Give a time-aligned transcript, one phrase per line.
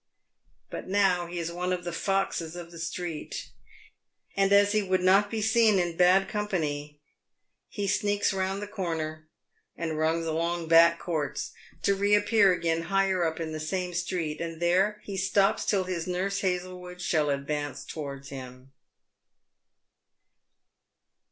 [0.71, 3.49] But now he is one of the foxes of the street,
[4.35, 6.99] and as he would not be seen in bad company,
[7.69, 9.27] he sneaks round the corner,
[9.77, 11.51] and runs along back courts,
[11.83, 16.07] to reappear again higher up in the same street; and there he stops till his
[16.07, 18.71] Nurse Hazlewood shall advance towards him.